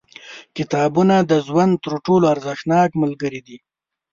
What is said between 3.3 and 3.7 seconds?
دي.